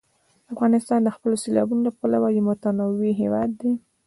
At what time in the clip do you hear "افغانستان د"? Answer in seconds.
0.53-1.09